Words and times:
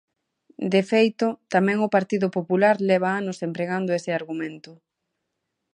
De 0.73 0.81
feito, 0.91 1.27
tamén 1.53 1.77
o 1.87 1.91
Partido 1.95 2.27
Popular 2.37 2.75
leva 2.89 3.09
anos 3.19 3.37
empregando 3.47 3.91
ese 3.99 4.11
argumento. 4.19 4.71